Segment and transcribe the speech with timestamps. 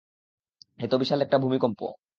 [0.79, 1.79] এ তো বিশাল একটা ভূমিকম্প!